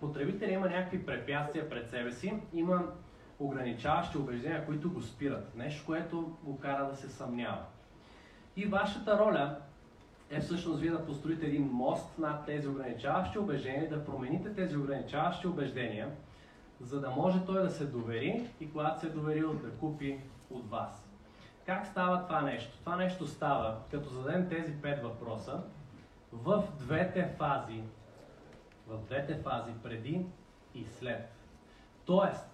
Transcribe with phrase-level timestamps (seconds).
[0.00, 2.84] потребителя има някакви препятствия пред себе си, има
[3.38, 5.56] ограничаващи убеждения, които го спират.
[5.56, 7.64] Нещо, което го кара да се съмнява.
[8.56, 9.56] И вашата роля
[10.30, 15.46] е всъщност вие да построите един мост над тези ограничаващи убеждения, да промените тези ограничаващи
[15.46, 16.10] убеждения,
[16.80, 20.20] за да може той да се довери и когато се е доверил да купи
[20.50, 21.08] от вас.
[21.66, 22.78] Как става това нещо?
[22.78, 25.60] Това нещо става, като зададем тези пет въпроса,
[26.32, 27.82] в двете фази.
[28.88, 30.26] В двете фази, преди
[30.74, 31.32] и след.
[32.04, 32.46] Тоест,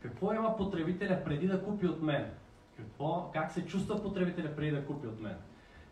[0.00, 2.30] какво има потребителя преди да купи от мен?
[2.76, 5.36] Какво, как се чувства потребителя преди да купи от мен?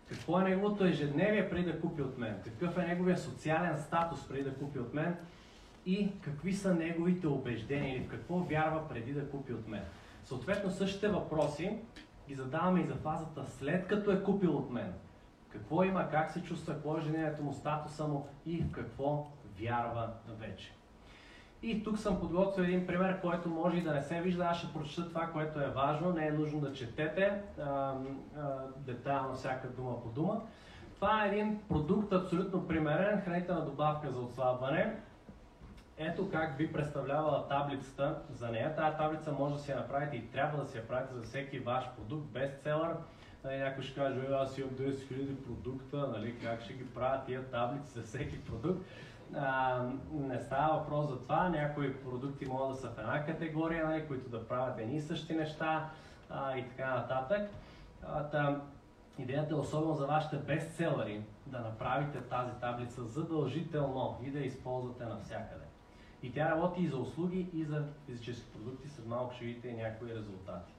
[0.09, 2.41] Какво е неговото ежедневие преди да купи от мен?
[2.45, 5.17] Какъв е неговия социален статус преди да купи от мен?
[5.87, 9.83] И какви са неговите убеждения или в какво вярва преди да купи от мен?
[10.25, 11.79] Съответно, същите въпроси
[12.29, 14.93] ги задаваме и за фазата след като е купил от мен.
[15.49, 19.27] Какво има, как се чувства, какво е ежедневието му, статуса му и в какво
[19.61, 20.73] вярва вече.
[21.63, 24.45] И тук съм подготвил един пример, който може и да не се вижда.
[24.45, 26.13] Аз ще прочета това, което е важно.
[26.13, 27.43] Не е нужно да четете
[28.77, 30.41] детайлно всяка дума по дума.
[30.95, 35.01] Това е един продукт абсолютно примерен, хранителна добавка за отслабване.
[35.99, 38.77] Ето как би представлявала таблицата за нея.
[38.77, 41.59] Тая таблица може да си я направите и трябва да си я правите за всеки
[41.59, 42.95] ваш продукт, бестселър.
[43.45, 47.45] Нали, някой ще каже, аз имам 10 000 продукта, нали, как ще ги правя тия
[47.45, 48.87] таблици за всеки продукт
[50.13, 51.49] не става въпрос за това.
[51.49, 55.35] Някои продукти могат да са в една категория, нали, които да правят едни и същи
[55.35, 55.91] неща
[56.31, 57.51] а, и така нататък.
[58.07, 58.61] А, та,
[59.19, 65.05] идеята е особено за вашите бестселери да направите тази таблица задължително и да я използвате
[65.05, 65.65] навсякъде.
[66.23, 68.89] И тя работи и за услуги, и за физически продукти.
[68.89, 70.73] След малко ще видите някои резултати.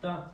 [0.00, 0.26] Та,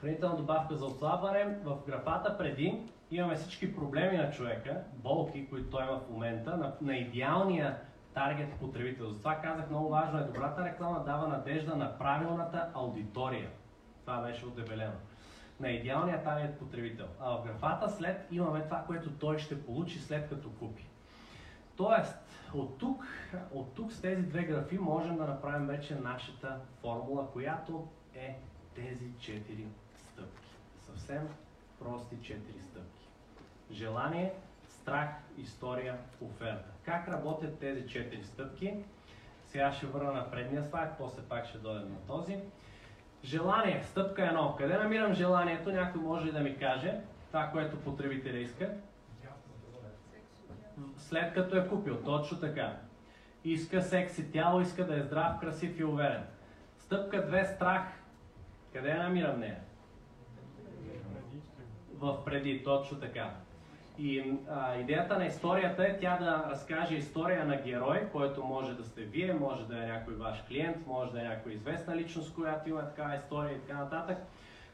[0.00, 1.58] хранителна добавка за отслабване.
[1.64, 6.74] В графата преди имаме всички проблеми на човека, болки, които той има в момента, на,
[6.80, 7.78] на идеалния
[8.14, 9.10] таргет потребител.
[9.10, 13.50] Затова казах, много важно е добрата реклама дава надежда на правилната аудитория.
[14.04, 14.96] Това беше отдебелено.
[15.60, 17.06] На идеалния таргет потребител.
[17.20, 20.86] А в графата след имаме това, което той ще получи след като купи.
[21.76, 22.18] Тоест,
[22.54, 23.06] от тук,
[23.52, 28.38] от тук с тези две графи можем да направим вече нашата формула, която е
[28.74, 29.66] тези четири
[30.20, 30.56] стъпки.
[30.78, 31.28] Съвсем
[31.78, 33.08] прости четири стъпки.
[33.70, 34.32] Желание,
[34.68, 35.08] страх,
[35.38, 36.70] история, оферта.
[36.84, 38.74] Как работят тези четири стъпки?
[39.46, 42.38] Сега ще върна на предния слайд, после пак ще дойдем на този.
[43.24, 44.54] Желание, стъпка едно.
[44.58, 45.72] Къде намирам желанието?
[45.72, 48.74] Някой може да ми каже това, което потребителя иска.
[50.96, 52.76] След като е купил, точно така.
[53.44, 56.22] Иска секси тяло, иска да е здрав, красив и уверен.
[56.78, 57.82] Стъпка 2, страх.
[58.72, 59.60] Къде я намирам нея?
[62.00, 63.30] В преди, точно така.
[63.98, 68.84] И а, идеята на историята е тя да разкаже история на герой, който може да
[68.84, 72.68] сте вие, може да е някой ваш клиент, може да е някой известна личност, която
[72.68, 74.18] има такава история и така нататък,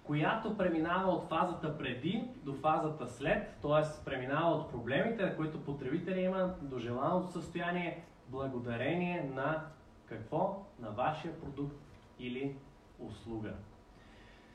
[0.05, 4.05] която преминава от фазата преди до фазата след, т.е.
[4.05, 9.65] преминава от проблемите, които потребителя има, до желаното състояние, благодарение на
[10.09, 10.63] какво?
[10.81, 11.77] На вашия продукт
[12.19, 12.57] или
[12.99, 13.53] услуга.